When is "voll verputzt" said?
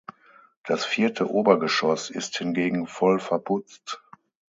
2.87-4.01